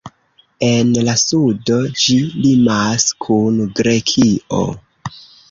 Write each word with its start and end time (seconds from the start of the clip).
En 0.67 0.87
la 1.09 1.13
sudo 1.23 1.77
ĝi 2.05 2.17
limas 2.47 3.07
kun 3.27 3.61
Grekio. 3.83 4.65